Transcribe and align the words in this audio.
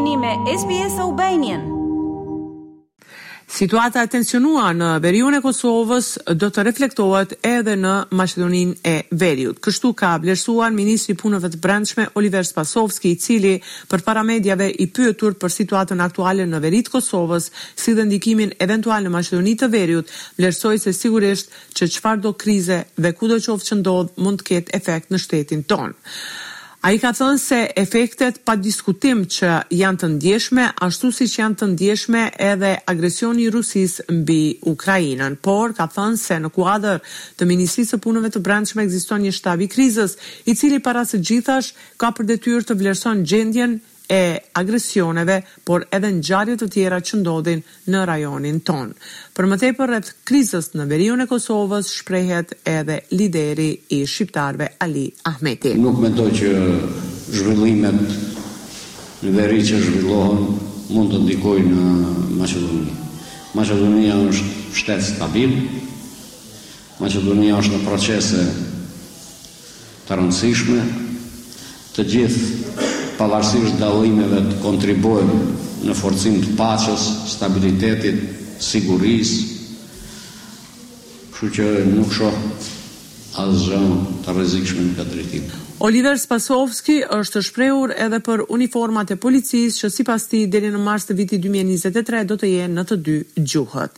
jeni 0.00 0.16
me 0.16 0.32
SBS 0.58 0.98
Aubanian. 1.00 1.60
Situata 3.58 4.02
e 4.04 4.08
tensionua 4.08 4.70
në 4.72 4.90
verion 5.04 5.34
e 5.36 5.40
Kosovës 5.44 6.14
do 6.40 6.46
të 6.54 6.62
reflektohet 6.68 7.32
edhe 7.46 7.74
në 7.76 7.92
Macedonin 8.20 8.70
e 8.88 8.94
Veriut. 9.22 9.58
Kështu 9.64 9.90
ka 10.00 10.14
blersuan 10.22 10.76
Ministri 10.78 11.16
Punëve 11.22 11.50
të 11.52 11.58
Brendshme 11.64 12.06
Oliver 12.16 12.46
Spasovski, 12.48 13.10
i 13.16 13.20
cili 13.26 13.54
për 13.90 14.04
para 14.06 14.22
medjave 14.24 14.70
i 14.70 14.86
pyëtur 14.96 15.34
për 15.42 15.52
situatën 15.58 16.00
aktuale 16.06 16.46
në 16.48 16.60
të 16.64 16.92
Kosovës, 16.94 17.50
si 17.76 17.92
dhe 17.94 18.04
ndikimin 18.08 18.52
eventual 18.58 19.02
në 19.04 19.10
Macedonit 19.18 19.58
të 19.60 19.70
Veriut, 19.76 20.06
blersoj 20.40 20.78
se 20.86 20.92
sigurisht 20.96 21.50
që 21.76 21.90
qfar 21.98 22.16
do 22.24 22.32
krize 22.32 22.84
dhe 22.96 23.12
ku 23.12 23.26
do 23.28 23.34
qovë 23.36 23.66
që 23.68 23.80
ndodh 23.82 24.14
mund 24.16 24.38
të 24.40 24.46
ketë 24.52 24.78
efekt 24.80 25.10
në 25.12 25.18
shtetin 25.26 25.66
tonë. 25.72 25.92
A 26.80 26.94
i 26.96 26.98
ka 26.98 27.10
thënë 27.12 27.36
se 27.40 27.56
efektet 27.76 28.38
pa 28.48 28.54
diskutim 28.56 29.26
që 29.28 29.50
janë 29.76 29.98
të 30.00 30.08
ndjeshme, 30.14 30.64
ashtu 30.80 31.10
si 31.12 31.26
që 31.28 31.40
janë 31.42 31.58
të 31.60 31.66
ndjeshme 31.74 32.22
edhe 32.46 32.70
agresioni 32.92 33.50
Rusis 33.52 33.98
mbi 34.08 34.40
Ukrajinën, 34.64 35.36
por 35.44 35.74
ka 35.76 35.84
thënë 35.92 36.20
se 36.22 36.38
në 36.40 36.48
kuadër 36.56 37.02
të 37.36 37.50
Ministrisë 37.52 37.98
të 37.98 38.04
Punëve 38.06 38.32
të 38.32 38.42
Brendshme 38.46 38.86
egziston 38.88 39.26
një 39.26 39.34
shtab 39.42 39.60
i 39.60 39.68
krizës, 39.76 40.16
i 40.48 40.56
cili 40.56 40.80
para 40.80 41.04
së 41.04 41.20
gjithash 41.20 41.74
ka 42.00 42.14
për 42.16 42.30
detyrë 42.32 42.64
të 42.70 42.78
vlerëson 42.80 43.24
gjendjen 43.28 43.76
e 44.10 44.40
agresioneve, 44.58 45.36
por 45.64 45.84
edhe 45.94 46.08
në 46.10 46.22
gjarjet 46.26 46.58
të 46.64 46.66
tjera 46.74 46.96
që 47.06 47.18
ndodhin 47.20 47.60
në 47.94 48.00
rajonin 48.10 48.56
ton. 48.66 48.88
Për 49.36 49.46
më 49.52 49.58
tepër 49.62 49.92
rreth 49.94 50.10
krizës 50.26 50.72
në 50.74 50.88
veriun 50.90 51.22
e 51.22 51.26
Kosovës, 51.30 51.92
shprehet 52.00 52.56
edhe 52.72 52.96
lideri 53.14 53.68
i 53.94 54.00
shqiptarve 54.10 54.72
Ali 54.82 55.06
Ahmeti. 55.30 55.76
Nuk 55.78 56.02
mendoj 56.02 56.26
që 56.40 56.50
zhvillimet 57.36 58.18
në 59.22 59.34
veri 59.38 59.62
që 59.70 59.78
zhvillohen 59.86 60.42
mund 60.90 61.14
të 61.14 61.22
ndikojnë 61.28 61.70
në 61.70 62.34
Maqedoninë. 62.42 62.96
Maqedonia 63.54 64.18
është 64.26 64.50
shtet 64.78 65.06
stabil, 65.06 65.54
Maqedonia 67.00 67.62
është 67.62 67.76
në 67.78 67.84
procese 67.86 68.42
të 70.10 70.18
rëndësishme, 70.18 70.82
të 71.94 72.08
gjithë 72.10 72.88
pavarësisht 73.20 73.74
dallimeve 73.82 74.38
të 74.48 74.54
kontribuojnë 74.64 75.40
në 75.90 75.96
forcim 75.98 76.38
të 76.40 76.54
paqes, 76.56 77.02
stabilitetit, 77.34 78.20
sigurisë. 78.64 79.42
Kështu 81.34 81.50
që 81.58 81.66
nuk 81.90 82.12
shoh 82.16 82.38
asgjë 83.42 83.80
të 84.24 84.36
rrezikshme 84.36 84.86
në 84.86 84.94
këtë 85.00 85.18
rritim. 85.18 85.52
Oliver 85.84 86.16
Spasovski 86.20 86.98
është 87.18 87.40
shprehur 87.44 87.92
edhe 88.06 88.18
për 88.24 88.42
uniformat 88.52 89.12
e 89.14 89.18
policisë 89.20 89.82
që 89.84 89.92
sipas 89.94 90.26
tij 90.28 90.46
deri 90.52 90.72
në 90.74 90.80
mars 90.84 91.06
të 91.08 91.16
vitit 91.16 91.40
2023 91.44 92.24
do 92.28 92.36
të 92.40 92.50
jenë 92.54 92.76
në 92.80 92.84
të 92.90 92.98
dy 93.06 93.16
gjuhët. 93.40 93.96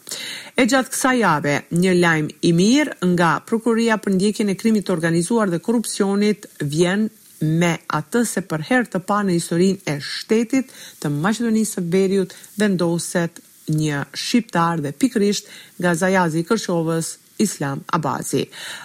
E 0.63 0.67
gjatë 0.71 0.95
kësaj 0.95 1.17
jave, 1.21 1.57
një 1.75 1.97
lajm 2.03 2.29
i 2.43 2.53
mirë 2.59 3.11
nga 3.15 3.33
Prokuroria 3.47 3.99
për 4.03 4.15
ndjekjen 4.19 4.55
e 4.55 4.59
krimit 4.63 4.87
të 4.87 4.95
organizuar 4.99 5.51
dhe 5.51 5.63
korrupsionit 5.67 6.47
vjen 6.63 7.09
me 7.43 7.73
atë 7.91 8.23
se 8.29 8.43
për 8.47 8.65
herë 8.71 8.91
të 8.93 9.01
parë 9.09 9.29
në 9.31 9.37
historinë 9.39 9.89
e 9.89 9.97
shtetit 10.03 10.73
të 11.03 11.11
Maqedonisë 11.13 11.79
së 11.79 11.85
Veriut 11.93 12.37
vendoset 12.61 13.43
një 13.73 14.03
shqiptar 14.19 14.83
dhe 14.85 14.93
pikërisht 14.99 15.51
nga 15.81 15.95
Zajazi 15.95 16.43
i 16.43 16.47
Kërçovës 16.49 17.11
Islam 17.43 17.81
Abazi. 17.97 18.45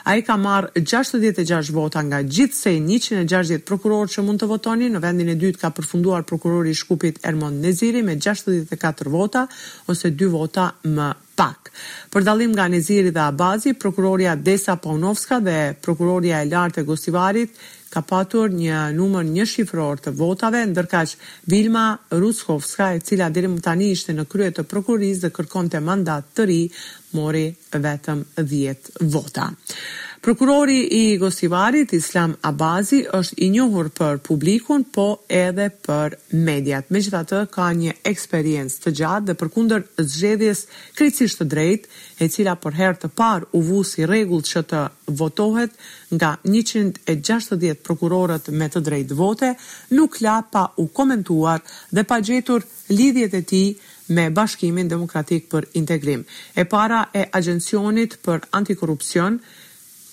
A 0.09 0.15
i 0.17 0.21
ka 0.25 0.37
marrë 0.41 0.81
66 0.87 1.69
vota 1.75 2.01
nga 2.05 2.21
gjithë 2.23 2.55
se 2.55 2.71
160 2.79 3.57
prokuror 3.67 4.07
që 4.09 4.23
mund 4.25 4.41
të 4.41 4.49
votoni, 4.49 4.87
në 4.89 5.01
vendin 5.03 5.29
e 5.29 5.35
dytë 5.37 5.59
ka 5.61 5.71
përfunduar 5.77 6.23
prokurori 6.25 6.73
shkupit 6.77 7.19
Ermon 7.27 7.59
Neziri 7.61 8.01
me 8.07 8.15
64 8.17 9.13
vota 9.13 9.45
ose 9.91 10.13
2 10.15 10.31
vota 10.33 10.71
më 10.87 11.11
pak. 11.37 11.69
Për 12.09 12.25
dalim 12.25 12.55
nga 12.57 12.65
Neziri 12.71 13.11
dhe 13.13 13.21
Abazi, 13.29 13.75
prokuroria 13.77 14.33
Desa 14.35 14.73
Paunovska 14.81 15.41
dhe 15.45 15.57
prokuroria 15.85 16.39
e 16.41 16.47
lartë 16.49 16.81
e 16.81 16.87
Gostivarit 16.87 17.59
ka 17.93 18.01
patur 18.05 18.51
një 18.53 18.79
numër 18.97 19.27
një 19.29 19.45
shifror 19.51 20.01
të 20.03 20.11
votave, 20.19 20.61
që 20.67 21.01
Vilma 21.53 21.83
Ruskovska, 22.11 22.91
e 22.97 23.01
cila 23.03 23.29
deri 23.29 23.47
më 23.51 23.61
tani 23.67 23.91
ishte 23.95 24.13
në 24.15 24.25
krye 24.31 24.51
të 24.57 24.63
prokurisë 24.71 25.25
dhe 25.27 25.33
kërkonte 25.37 25.79
mandat 25.81 26.29
të 26.37 26.47
ri, 26.49 26.61
mori 27.17 27.45
vetëm 27.87 28.25
10 28.43 29.11
vota. 29.15 29.49
Prokurori 30.27 30.87
i 30.91 31.17
Gosivarit, 31.17 31.93
Islam 31.95 32.33
Abazi, 32.43 32.97
është 33.15 33.37
i 33.45 33.47
njohur 33.53 33.87
për 33.95 34.17
publikun, 34.27 34.81
po 34.83 35.05
edhe 35.31 35.69
për 35.87 36.17
mediat. 36.33 36.89
Me 36.91 36.99
gjitha 36.99 37.21
të 37.29 37.39
ka 37.55 37.69
një 37.77 37.93
eksperiencë 38.09 38.81
të 38.83 38.91
gjatë 38.99 39.29
dhe 39.29 39.35
për 39.39 39.51
kunder 39.55 39.85
zxedjes 40.03 40.65
krecisht 40.99 41.39
të 41.39 41.45
drejt, 41.53 41.87
e 42.19 42.27
cila 42.27 42.57
për 42.59 42.75
her 42.81 42.97
të 42.99 43.07
par 43.21 43.45
u 43.55 43.61
vu 43.69 43.79
si 43.87 44.03
regull 44.05 44.43
që 44.43 44.65
të 44.73 44.81
votohet 45.23 45.79
nga 46.17 46.33
160 46.43 47.85
prokurorët 47.87 48.49
me 48.51 48.67
të 48.73 48.81
drejt 48.89 49.13
vote, 49.21 49.53
nuk 49.95 50.19
la 50.27 50.41
pa 50.43 50.65
u 50.83 50.89
komentuar 50.99 51.63
dhe 51.95 52.03
pa 52.03 52.17
gjetur 52.19 52.65
lidhjet 52.89 53.39
e 53.39 53.41
ti 53.53 53.63
me 54.11 54.27
Bashkimin 54.29 54.91
Demokratik 54.91 55.47
për 55.51 55.69
Integrim. 55.83 56.27
E 56.55 56.67
para 56.75 57.05
e 57.15 57.23
Agencionit 57.31 58.19
për 58.27 58.43
Antikorupcion, 58.59 59.39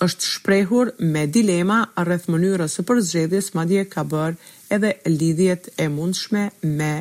është 0.06 0.28
shprehur 0.34 0.88
me 1.16 1.22
dilema 1.38 1.76
rreth 2.08 2.26
mënyrës 2.34 2.74
së 2.78 2.84
përzgjedhjes, 2.90 3.50
madje 3.60 3.84
ka 3.96 4.04
bërë 4.14 4.78
edhe 4.78 4.94
lidhjet 5.22 5.70
e 5.78 5.88
mundshme 5.98 6.46
me 6.80 6.92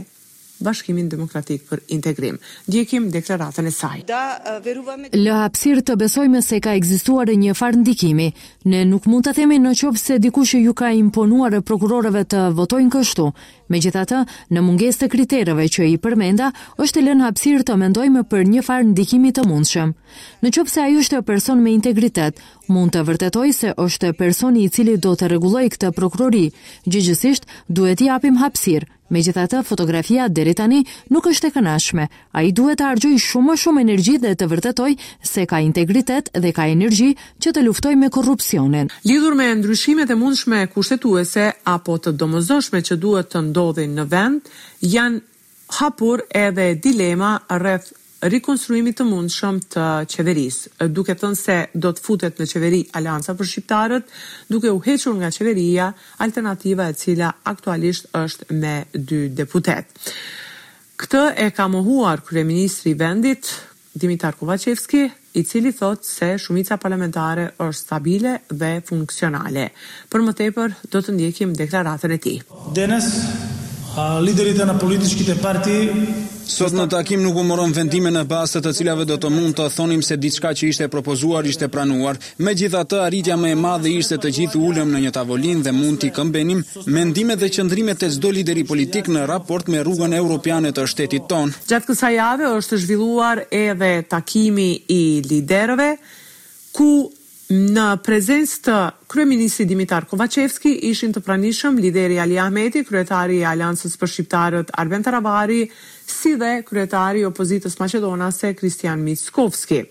Bashkimin 0.64 1.10
Demokratik 1.12 1.66
për 1.70 1.82
Integrim. 1.92 2.38
Ndjekim 2.70 3.10
deklaratën 3.14 3.68
e 3.68 3.72
saj. 3.72 4.04
Da, 4.08 4.24
veruva 4.66 4.96
Lë 5.14 5.80
të 5.88 5.96
besojmë 6.00 6.42
se 6.46 6.60
ka 6.62 6.74
ekzistuar 6.80 7.28
një 7.44 7.54
farë 7.58 7.82
ndikimi. 7.84 8.30
Ne 8.72 8.84
nuk 8.86 9.06
mund 9.12 9.26
të 9.28 9.34
themi 9.38 9.60
në 9.60 9.74
qovë 9.82 10.02
se 10.04 10.18
diku 10.20 10.46
që 10.48 10.62
ju 10.66 10.74
ka 10.74 10.92
imponuar 11.00 11.54
e 11.54 11.62
prokurorëve 11.62 12.24
të 12.34 12.42
votojnë 12.60 12.92
kështu. 12.96 13.28
Me 13.72 13.80
gjitha 13.82 14.06
të, 14.06 14.22
në 14.54 14.62
munges 14.62 15.00
të 15.02 15.08
kriterëve 15.10 15.66
që 15.76 15.88
i 15.90 15.98
përmenda, 15.98 16.52
është 16.78 17.04
lën 17.06 17.24
hapsir 17.26 17.64
të 17.66 17.78
mendojme 17.80 18.24
për 18.32 18.46
një 18.54 18.64
farë 18.68 18.88
në 18.90 18.94
dikimi 19.00 19.32
të 19.34 19.46
mundshëm. 19.50 19.94
Në 20.44 20.52
qëpë 20.56 20.74
se 20.74 20.82
aju 20.86 21.04
është 21.04 21.22
person 21.26 21.64
me 21.64 21.74
integritet, 21.74 22.40
mund 22.70 22.94
të 22.94 23.04
vërtetoj 23.08 23.50
se 23.60 23.74
është 23.86 24.14
personi 24.20 24.66
i 24.66 24.70
cili 24.70 24.96
do 25.02 25.16
të 25.16 25.32
regulloj 25.34 25.66
këtë 25.76 25.92
prokurori, 25.98 26.46
gjëgjësisht 26.86 27.50
duhet 27.72 28.04
i 28.06 28.12
apim 28.14 28.38
hapsir, 28.44 28.86
Me 29.12 29.20
gjitha 29.22 29.44
të 29.52 29.60
fotografia 29.68 30.28
deri 30.32 30.54
tani 30.56 30.80
nuk 31.12 31.28
është 31.30 31.50
e 31.50 31.54
kënashme, 31.58 32.06
a 32.32 32.44
i 32.48 32.54
duhet 32.56 32.80
të 32.80 32.88
argjoj 32.92 33.18
shumë 33.20 33.52
më 33.52 33.56
shumë 33.64 33.82
energji 33.84 34.14
dhe 34.24 34.32
të 34.40 34.48
vërtetoj 34.52 34.94
se 35.32 35.46
ka 35.50 35.60
integritet 35.66 36.32
dhe 36.38 36.54
ka 36.56 36.68
energji 36.72 37.12
që 37.44 37.52
të 37.54 37.66
luftoj 37.68 37.94
me 38.00 38.10
korupcionen. 38.10 38.92
Lidhur 39.08 39.36
me 39.36 39.50
ndryshimet 39.60 40.10
e 40.10 40.16
mundshme 40.20 40.64
kushtetuese 40.76 41.50
apo 41.76 41.98
të 42.06 42.16
domozoshme 42.22 42.82
që 42.90 42.96
duhet 43.06 43.32
të 43.34 43.44
ndodhin 43.52 43.98
në 44.00 44.08
vend, 44.14 44.52
janë 44.96 45.22
hapur 45.84 46.24
edhe 46.46 46.72
dilema 46.86 47.36
rreth 47.60 47.92
rikonstruimit 48.32 48.96
të 49.00 49.06
mundshëm 49.08 49.58
të 49.76 49.86
qeverisë, 50.14 50.88
duke 50.96 51.16
thënë 51.20 51.38
se 51.40 51.58
do 51.76 51.92
të 51.96 52.04
futet 52.06 52.38
në 52.40 52.48
qeveri 52.52 52.82
Alianca 53.00 53.36
për 53.36 53.50
Shqiptarët, 53.50 54.14
duke 54.52 54.72
u 54.72 54.80
hequr 54.86 55.18
nga 55.20 55.32
qeveria 55.36 55.90
alternativa 56.26 56.88
e 56.92 56.96
cila 57.00 57.32
aktualisht 57.52 58.10
është 58.16 58.48
me 58.62 58.76
dy 58.94 59.26
deputet. 59.38 59.90
Këtë 61.04 61.24
e 61.46 61.50
ka 61.56 61.68
mohuar 61.68 62.22
kryeministri 62.24 62.94
i 62.94 63.00
vendit 63.00 63.50
Dimitar 63.94 64.36
Kovacevski, 64.40 65.02
i 65.36 65.42
cili 65.50 65.72
thot 65.74 66.04
se 66.06 66.36
shumica 66.38 66.78
parlamentare 66.78 67.48
është 67.58 67.80
stabile 67.82 68.34
dhe 68.50 68.76
funksionale. 68.86 69.72
Për 70.10 70.22
më 70.28 70.34
tepër, 70.40 70.76
do 70.94 71.02
të 71.02 71.16
ndjekim 71.16 71.56
deklaratën 71.58 72.14
e 72.16 72.20
ti. 72.22 72.36
Denes, 72.78 73.08
liderit 74.22 74.62
e 74.62 74.70
në 74.70 74.78
politiçkit 74.82 75.34
e 75.34 75.38
parti 75.42 75.78
Sot 76.44 76.74
në 76.76 76.90
takim 76.92 77.22
nuk 77.24 77.38
u 77.40 77.44
morëm 77.48 77.72
vendime 77.76 78.10
në 78.12 78.26
bastë 78.28 78.60
të 78.66 78.72
cilave 78.76 79.04
do 79.08 79.16
të 79.22 79.30
mund 79.32 79.56
të 79.56 79.68
thonim 79.72 80.02
se 80.04 80.18
diçka 80.20 80.52
që 80.58 80.68
ishte 80.74 80.88
propozuar 80.92 81.46
ishte 81.48 81.70
pranuar. 81.72 82.20
Me 82.44 82.52
gjitha 82.58 82.82
të 82.86 83.00
arritja 83.06 83.38
me 83.40 83.54
e 83.54 83.56
madhe 83.60 83.92
ishte 83.96 84.18
të 84.20 84.32
gjithë 84.38 84.60
ullëm 84.68 84.92
në 84.92 85.02
një 85.06 85.14
tavolin 85.16 85.64
dhe 85.64 85.72
mund 85.76 86.02
t'i 86.04 86.12
këmbenim 86.16 86.64
mendime 86.98 87.36
dhe 87.40 87.50
qëndrimet 87.58 88.02
të 88.04 88.12
zdo 88.18 88.34
lideri 88.36 88.64
politik 88.68 89.08
në 89.08 89.24
raport 89.32 89.72
me 89.72 89.84
rrugën 89.86 90.16
europiane 90.20 90.74
të 90.76 90.88
shtetit 90.94 91.30
ton. 91.32 91.56
Gjatë 91.72 91.92
kësa 91.94 92.14
jave 92.18 92.52
është 92.60 92.82
zhvilluar 92.86 93.46
edhe 93.64 93.94
takimi 94.12 94.68
i 94.92 95.02
liderëve, 95.30 95.92
ku 96.76 96.90
në 97.54 97.88
prezencë 98.04 98.62
të 98.66 98.76
kryeministit 99.12 99.68
Dimitar 99.70 100.06
Kovacevski 100.10 100.72
ishin 100.88 101.12
të 101.14 101.22
pranishëm 101.26 101.76
lideri 101.82 102.18
Ali 102.20 102.38
Ahmeti, 102.42 102.82
kryetari 102.88 103.42
i 103.42 103.44
Aleancës 103.46 103.94
për 104.00 104.10
Shqiptarët 104.14 104.72
Arben 104.82 105.04
Tarabari, 105.06 105.60
si 106.10 106.34
dhe 106.40 106.54
kryetari 106.66 107.22
i 107.22 107.28
opozitës 107.28 107.78
maqedonase 107.82 108.54
Kristian 108.60 109.04
Mickovski. 109.06 109.84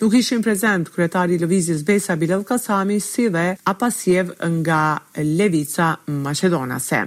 Nuk 0.00 0.16
ishin 0.20 0.40
prezent 0.44 0.88
kryetari 0.94 1.36
i 1.36 1.42
lëvizjes 1.42 1.84
Besa 1.88 2.16
Bilal 2.16 2.44
Kasami 2.48 2.96
si 3.04 3.28
dhe 3.34 3.50
Apasiev 3.68 4.32
nga 4.62 4.80
Levica 5.20 5.92
maqedonase. 6.24 7.04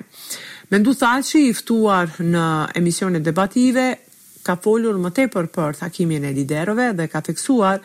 Mendu 0.71 0.93
Thaçi 0.95 1.47
i 1.47 1.53
ftuar 1.57 2.19
në 2.23 2.47
emisione 2.79 3.19
debative 3.21 3.93
ka 4.43 4.55
folur 4.63 4.97
më 5.01 5.11
te 5.19 5.25
për 5.33 5.47
për 5.55 5.77
thakimin 5.79 6.27
e 6.27 6.33
liderove 6.37 6.89
dhe 6.99 7.07
ka 7.13 7.21
teksuar 7.29 7.81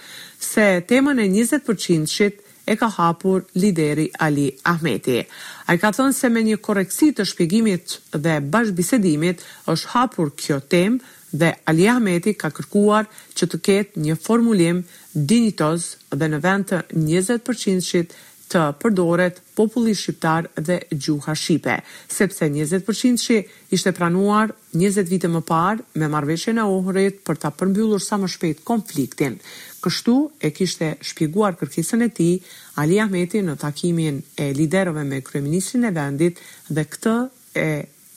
se 0.50 0.66
temën 0.90 1.22
e 1.22 1.26
20% 1.34 2.44
e 2.68 2.74
ka 2.76 2.88
hapur 2.98 3.44
lideri 3.62 4.08
Ali 4.26 4.48
Ahmeti. 4.72 5.20
A 5.66 5.74
i 5.74 5.78
ka 5.80 5.92
thënë 5.96 6.16
se 6.16 6.28
me 6.28 6.42
një 6.44 6.58
koreksi 6.66 7.12
të 7.16 7.24
shpjegimit 7.30 7.94
dhe 8.12 8.34
bashkëbisedimit 8.52 9.44
është 9.72 9.92
hapur 9.94 10.34
kjo 10.42 10.58
temë 10.74 11.14
dhe 11.40 11.52
Ali 11.70 11.88
Ahmeti 11.94 12.34
ka 12.42 12.50
kërkuar 12.58 13.08
që 13.36 13.48
të 13.52 13.62
ketë 13.68 14.04
një 14.04 14.18
formulim 14.26 14.82
dinitos 15.14 15.94
dhe 16.12 16.28
në 16.32 16.40
vend 16.44 16.68
të 16.72 16.82
20% 16.92 18.18
të 18.52 18.60
përdoret 18.80 19.38
populli 19.58 19.92
shqiptar 19.98 20.46
dhe 20.66 20.76
gjuha 20.92 21.34
shqipe, 21.36 21.74
sepse 22.14 22.48
20% 22.54 23.20
shi 23.22 23.36
ishte 23.76 23.92
pranuar 23.96 24.52
20 24.80 25.10
vite 25.12 25.30
më 25.32 25.42
parë 25.48 26.00
me 26.02 26.08
marveshjen 26.12 26.60
e 26.62 26.68
ohërit 26.76 27.20
për 27.28 27.40
ta 27.42 27.50
përmbyllur 27.60 28.02
sa 28.04 28.18
më 28.22 28.30
shpejt 28.34 28.62
konfliktin. 28.70 29.36
Kështu 29.84 30.16
e 30.46 30.52
kishte 30.58 30.92
shpjeguar 31.10 31.58
kërkesën 31.60 32.06
e 32.06 32.10
tij 32.16 32.34
Ali 32.82 32.98
Ahmeti 33.04 33.44
në 33.44 33.58
takimin 33.62 34.22
e 34.38 34.48
liderëve 34.60 35.04
me 35.10 35.20
kryeministrin 35.28 35.88
e 35.90 35.94
vendit 36.00 36.42
dhe 36.68 36.84
këtë 36.96 37.16
e 37.54 37.68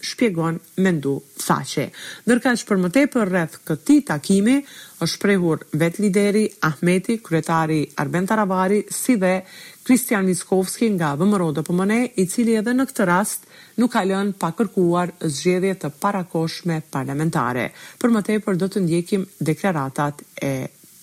shpjegon 0.01 0.57
mendu 0.81 1.13
faqe. 1.45 1.89
që 2.25 2.39
për 2.69 2.77
më 2.83 2.89
tepër 2.98 3.30
rreth 3.30 3.57
këti 3.68 4.00
takimi, 4.07 4.57
është 5.06 5.19
prehur 5.21 5.59
vet 5.74 6.00
lideri 6.00 6.48
Ahmeti, 6.62 7.19
kretari 7.24 7.81
Arben 8.01 8.25
Taravari, 8.27 8.81
si 8.89 9.15
dhe 9.18 9.44
Kristian 9.83 10.25
Miskovski 10.25 10.89
nga 10.89 11.15
vëmëro 11.15 11.51
dhe 11.56 11.62
pëmëne, 11.69 12.00
i 12.21 12.25
cili 12.25 12.56
edhe 12.56 12.71
në 12.74 12.86
këtë 12.89 13.06
rast 13.09 13.45
nuk 13.77 13.92
kalën 13.94 14.33
pa 14.39 14.51
kërkuar 14.51 15.12
zgjedhje 15.21 15.75
të 15.81 15.89
parakoshme 16.00 16.81
parlamentare. 16.92 17.71
Për 18.00 18.09
më 18.12 18.21
tepër 18.30 18.56
do 18.62 18.68
të 18.68 18.83
ndjekim 18.86 19.25
deklaratat 19.39 20.21
e 20.44 20.53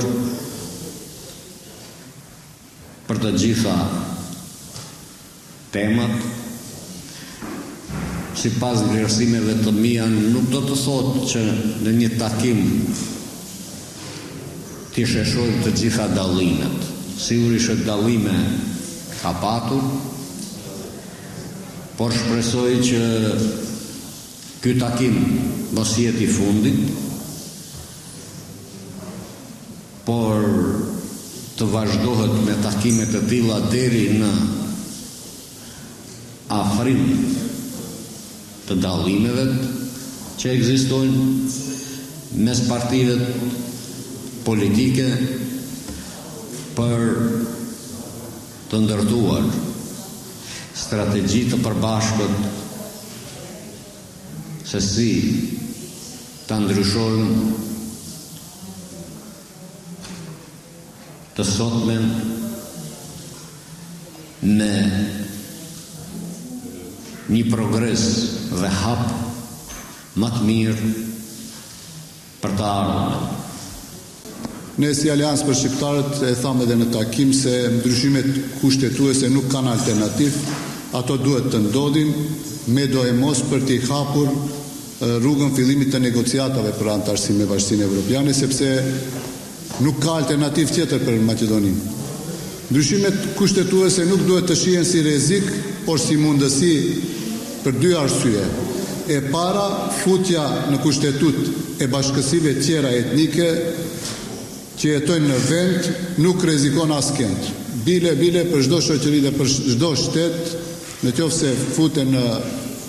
për 3.07 3.23
të 3.23 3.35
gjitha 3.39 3.77
temat 5.71 6.11
si 8.37 8.51
pas 8.61 8.77
vlerësimeve 8.85 9.55
të 9.65 9.73
mija 9.75 10.05
nuk 10.13 10.51
do 10.53 10.61
të 10.69 10.77
thot 10.83 11.17
që 11.31 11.43
në 11.87 11.95
një 12.01 12.11
takim 12.21 12.61
të 14.95 15.07
sheshoj 15.15 15.49
të 15.65 15.73
gjitha 15.79 16.07
dalimet 16.15 16.85
sigurisht 17.21 17.73
e 17.73 17.79
dalime 17.87 18.35
ka 19.23 19.33
patur 19.43 19.83
por 21.97 22.13
shpresoj 22.13 22.75
që 22.91 23.01
ky 24.63 24.77
takim 24.81 25.17
mos 25.77 25.97
jetë 26.03 26.23
i 26.25 26.29
fundit 26.31 26.95
por 30.07 30.45
të 31.57 31.67
vazhdohet 31.73 32.37
me 32.45 32.55
takimet 32.63 33.17
e 33.21 33.25
tila 33.33 33.59
deri 33.73 34.05
në 34.21 34.31
të 38.67 38.75
dalimeve 38.83 39.45
që 40.41 40.51
egzistojnë 40.53 42.43
mes 42.45 42.61
partive 42.69 43.15
politike 44.45 45.07
për 46.77 47.05
të 48.71 48.81
ndërtuar 48.85 49.49
strategji 50.77 51.45
të 51.55 51.63
përbashkët 51.65 52.53
se 54.69 54.81
si 54.83 55.11
të 56.47 56.61
ndryshojnë 56.61 57.51
të 61.37 61.45
sotmen 61.57 62.11
në 64.61 64.73
një 67.31 67.43
progres 67.51 68.03
dhe 68.61 68.69
hap 68.83 69.07
më 70.23 70.29
të 70.37 70.45
mirë 70.49 70.91
për 72.43 72.53
të 72.59 72.67
ardhur. 72.67 73.43
Ne 74.77 74.91
si 74.95 75.11
Aleans 75.11 75.43
për 75.47 75.57
Shqiptarët 75.59 76.21
e 76.29 76.35
thamë 76.43 76.67
edhe 76.67 76.77
në 76.83 76.91
takim 76.93 77.31
se 77.35 77.53
ndryshimet 77.79 78.27
kushtetuese 78.61 79.31
nuk 79.33 79.49
kanë 79.53 79.73
alternativ, 79.73 80.37
ato 80.95 81.17
duhet 81.19 81.49
të 81.53 81.63
ndodhin 81.67 82.13
me 82.77 82.85
do 82.93 83.03
e 83.09 83.15
mos 83.17 83.41
për 83.51 83.65
t'i 83.69 83.81
hapur 83.89 84.31
rrugën 85.01 85.55
fillimit 85.57 85.91
të 85.93 86.01
negociatave 86.07 86.73
për 86.79 86.93
antarësime 86.95 87.45
e 87.45 87.51
vazhësine 87.51 87.85
evropiane, 87.89 88.33
sepse 88.33 88.71
nuk 89.85 89.99
ka 90.03 90.15
alternativ 90.21 90.73
tjetër 90.73 91.03
për 91.05 91.19
Macedonin. 91.27 91.75
Ndryshimet 92.71 93.33
kushtetuese 93.39 94.07
nuk 94.09 94.25
duhet 94.29 94.49
të 94.49 94.57
shien 94.61 94.85
si 94.87 95.03
rezik, 95.07 95.51
por 95.87 96.01
si 96.03 96.17
mundësi 96.19 96.73
për 97.67 97.81
dy 97.83 97.95
arsye. 97.99 98.45
E 99.11 99.21
para, 99.31 99.65
futja 100.03 100.43
në 100.71 100.81
kushtetut 100.83 101.83
e 101.83 101.87
bashkësive 101.91 102.57
tjera 102.63 102.91
etnike 102.95 103.47
që 104.77 104.91
jetojnë 104.91 105.31
në 105.31 105.39
vend, 105.49 105.89
nuk 106.27 106.43
rezikon 106.47 106.91
asë 106.97 107.17
kënd. 107.21 107.49
Bile, 107.87 108.15
bile, 108.19 108.43
për 108.51 108.65
shdo 108.67 108.81
shëqëri 108.87 109.21
dhe 109.29 109.35
për 109.39 109.51
shdo 109.53 109.93
shtetë, 109.99 110.63
në 111.07 111.13
tjofë 111.15 111.39
se 111.39 111.53
fute 111.77 112.07
në 112.09 112.25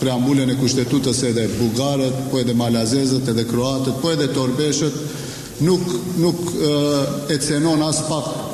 preambule 0.01 0.45
e 0.49 0.57
kushtetutës 0.57 1.21
edhe 1.31 1.47
Bugarët, 1.57 2.17
po 2.31 2.41
edhe 2.41 2.53
Malazezët, 2.57 3.29
edhe 3.33 3.45
Kroatët, 3.49 3.97
po 4.01 4.13
edhe 4.13 4.29
Torbeshët, 4.33 4.97
nuk 5.67 7.29
e 7.33 7.39
cenon 7.41 7.81
asë 7.89 8.09
pak 8.09 8.46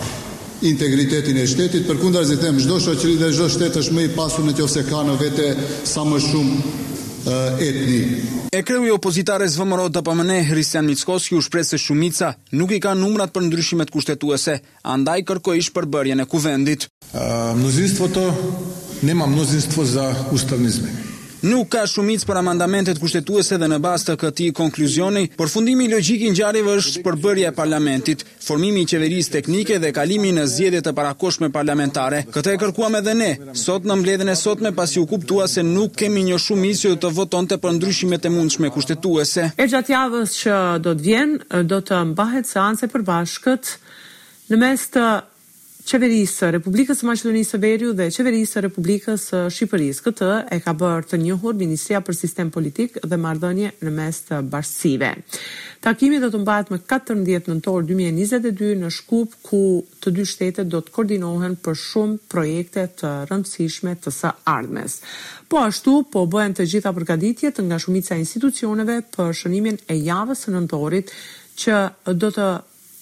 integritetin 0.63 1.37
e 1.37 1.45
shtetit, 1.47 1.85
për 1.87 1.97
kundar 2.01 2.23
zithem, 2.29 2.57
çdo 2.63 2.77
shoqëri 2.81 3.17
dhe 3.19 3.29
çdo 3.35 3.49
shtetë 3.51 3.81
është 3.83 3.97
me 3.97 4.05
i 4.07 4.11
pasur 4.15 4.45
në 4.47 4.53
ka 4.89 5.03
në 5.09 5.17
vete 5.21 5.47
sa 5.83 6.03
më 6.07 6.19
shumë 6.29 6.55
etni. 7.59 7.99
E 8.53 8.61
kreu 8.61 8.85
i 8.85 8.91
opozitare 8.91 9.47
zvëmëro 9.49 9.89
të 9.95 10.03
pëmëne, 10.07 10.39
Hristian 10.51 10.85
Mitzkos, 10.85 11.31
u 11.33 11.41
shprej 11.41 11.63
se 11.69 11.77
shumica 11.77 12.33
nuk 12.51 12.71
i 12.75 12.79
ka 12.83 12.93
numrat 12.93 13.33
për 13.33 13.47
ndryshimet 13.47 13.91
kushtetuese, 13.91 14.59
andaj 14.83 15.23
kërko 15.29 15.55
ish 15.59 15.71
për 15.75 15.87
bërjen 15.87 16.21
e 16.21 16.25
kuvendit. 16.27 16.87
Mnozinstvo 17.59 18.11
to, 18.13 18.27
nema 19.01 19.27
mnozinstvo 19.27 19.85
za 19.85 20.11
ustavnizme. 20.35 21.11
Nuk 21.43 21.67
ka 21.75 21.81
shumicë 21.83 22.23
për 22.25 22.37
amandamentet 22.39 22.99
kushtetuese 23.03 23.57
dhe 23.59 23.67
në 23.67 23.75
bazë 23.83 24.05
të 24.07 24.13
këtij 24.21 24.51
konkluzioni, 24.55 25.23
përfundimi 25.35 25.89
logjik 25.91 26.21
i 26.23 26.29
ngjarjeve 26.31 26.75
është 26.79 27.01
përbërja 27.03 27.49
e 27.51 27.55
parlamentit, 27.57 28.21
formimi 28.45 28.85
i 28.85 28.87
qeverisë 28.87 29.33
teknike 29.33 29.75
dhe 29.83 29.89
kalimi 29.97 30.31
në 30.37 30.45
zgjedhje 30.53 30.81
të 30.85 30.93
parakoshme 30.95 31.49
parlamentare. 31.51 32.21
Këtë 32.31 32.53
e 32.53 32.61
kërkuam 32.61 32.95
edhe 33.01 33.17
ne, 33.19 33.27
sot 33.59 33.83
në 33.83 33.97
mbledhjen 33.99 34.31
e 34.31 34.37
sotme 34.39 34.71
pasi 34.79 35.03
u 35.03 35.07
kuptua 35.11 35.49
se 35.51 35.65
nuk 35.67 35.99
kemi 35.99 36.23
një 36.29 36.39
shumicë 36.45 36.93
që 36.93 37.01
të 37.03 37.13
votonte 37.19 37.59
për 37.65 37.75
ndryshimet 37.75 38.29
e 38.31 38.33
mundshme 38.37 38.71
kushtetuese. 38.77 39.49
E 39.59 39.67
gjatë 39.75 39.97
javës 39.97 40.37
që 40.45 40.61
do 40.87 40.95
të 40.95 41.07
vjen, 41.09 41.35
do 41.73 41.83
të 41.83 41.99
mbahet 42.15 42.47
seancë 42.53 42.87
përbashkët 42.95 43.75
në 44.47 44.63
mes 44.63 44.87
të 44.95 45.07
qeverisë 45.83 46.33
së 46.43 46.47
Republikës 46.55 47.01
së 47.01 47.07
Maqedonisë 47.09 47.51
së 47.55 47.59
Veriut 47.63 47.97
dhe 47.97 48.05
qeverisë 48.15 48.53
së 48.55 48.61
Republikës 48.65 49.23
së 49.31 49.41
Shqipërisë. 49.53 50.01
Këtë 50.05 50.29
e 50.55 50.59
ka 50.63 50.73
bërë 50.79 51.07
të 51.11 51.19
njohur 51.25 51.57
Ministria 51.59 51.99
për 52.05 52.15
Sistem 52.15 52.51
Politik 52.55 52.97
dhe 53.03 53.17
Marrëdhënie 53.19 53.71
në 53.83 53.93
mes 53.97 54.21
të 54.29 54.39
bashkësive. 54.53 55.09
Takimi 55.83 56.21
do 56.23 56.29
të 56.31 56.39
mbahet 56.41 56.71
më 56.71 56.79
14 56.87 57.51
nëntor 57.51 57.87
2022 57.91 58.77
në 58.85 58.91
Shkup 58.95 59.35
ku 59.49 59.61
të 60.03 60.13
dy 60.17 60.25
shtetet 60.31 60.71
do 60.71 60.79
të 60.85 60.93
koordinohen 60.95 61.57
për 61.65 61.77
shumë 61.85 62.19
projekte 62.31 62.85
të 63.03 63.11
rëndësishme 63.33 63.97
të 64.03 64.15
së 64.21 64.31
ardhmes. 64.55 64.97
Po 65.51 65.65
ashtu 65.67 65.97
po 66.13 66.23
bëhen 66.31 66.55
të 66.55 66.69
gjitha 66.73 66.95
përgatitjet 66.95 67.59
nga 67.67 67.79
shumica 67.83 68.15
e 68.15 68.21
institucioneve 68.23 69.01
për 69.17 69.35
shënimin 69.41 69.81
e 69.91 69.99
javës 70.07 70.47
së 70.47 70.55
nëntorit 70.55 71.11
që 71.59 71.81
do 72.23 72.31
të 72.35 72.47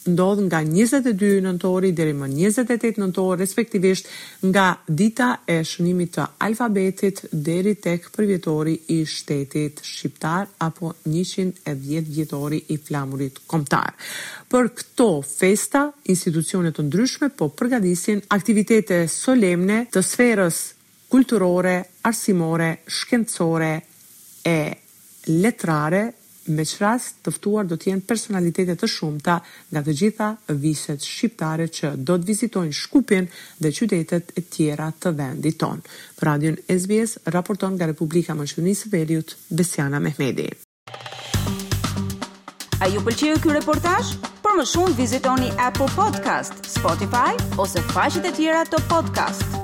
ndodh 0.10 0.40
nga 0.50 0.60
22 0.66 1.42
nëntori 1.46 1.92
deri 1.94 2.14
më 2.18 2.28
28 2.34 2.98
nëntor, 3.02 3.36
respektivisht 3.38 4.08
nga 4.50 4.72
dita 4.88 5.30
e 5.46 5.60
shënimit 5.68 6.14
të 6.16 6.26
alfabetit 6.48 7.24
deri 7.32 7.76
tek 7.78 8.08
përvjetori 8.16 8.74
i 8.96 9.02
shtetit 9.06 9.84
shqiptar 9.86 10.48
apo 10.66 10.94
110 11.06 12.08
vjetori 12.10 12.62
i 12.76 12.78
flamurit 12.78 13.40
kombëtar. 13.48 13.94
Për 14.52 14.72
këto 14.80 15.10
festa, 15.22 15.84
institucionet 16.14 16.76
të 16.80 16.88
ndryshme 16.90 17.30
po 17.38 17.52
përgadisin 17.60 18.24
aktivitete 18.34 19.04
solemne 19.08 19.84
të 19.94 20.02
sferës 20.08 20.62
kulturore, 21.12 21.76
arsimore, 22.08 22.78
shkencore 22.88 23.74
e 24.48 24.58
letrare 25.30 26.08
me 26.50 26.66
çrast 26.66 27.20
të 27.26 27.34
ftuar 27.36 27.68
do 27.70 27.78
të 27.78 27.92
jenë 27.92 28.06
personalitete 28.10 28.76
të 28.80 28.88
shumta 28.90 29.38
nga 29.70 29.84
të 29.86 29.96
gjitha 30.00 30.30
viset 30.64 31.06
shqiptare 31.06 31.68
që 31.68 31.94
do 31.98 32.18
të 32.18 32.30
vizitojnë 32.32 32.78
Shkupin 32.82 33.28
dhe 33.60 33.72
qytetet 33.78 34.34
e 34.38 34.42
tjera 34.50 34.92
të 35.02 35.14
vendit 35.18 35.58
ton. 35.62 35.82
Për 36.18 36.28
radion 36.32 36.58
SBS 36.78 37.18
raporton 37.38 37.76
nga 37.78 37.90
Republika 37.92 38.34
e 38.34 38.40
Maqedonisë 38.42 38.86
së 38.88 38.94
Veriut 38.94 39.36
Besiana 39.50 40.00
Mehmeti. 40.00 40.50
A 42.82 42.88
ju 42.90 42.98
pëlqeu 43.06 43.38
ky 43.44 43.54
reportazh? 43.60 44.16
Për 44.42 44.58
më 44.58 44.66
shumë 44.74 44.98
vizitoni 44.98 45.52
App 45.62 45.82
Podcast, 46.00 46.66
Spotify 46.74 47.38
ose 47.62 47.84
faqet 47.94 48.26
e 48.26 48.34
tjera 48.40 48.66
të 48.72 48.82
podcast-it. 48.90 49.61